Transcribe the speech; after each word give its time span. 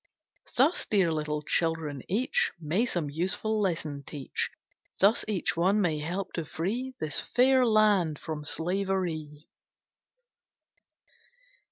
Thus, 0.55 0.87
dear 0.87 1.11
little 1.11 1.43
children, 1.43 2.01
each 2.09 2.51
May 2.59 2.87
some 2.87 3.11
useful 3.11 3.59
lesson 3.61 4.01
teach; 4.03 4.49
Thus 4.99 5.23
each 5.27 5.55
one 5.55 5.79
may 5.79 5.99
help 5.99 6.33
to 6.33 6.43
free 6.43 6.95
This 6.99 7.19
fair 7.19 7.67
land 7.67 8.17
from 8.17 8.43
slavery. 8.43 9.47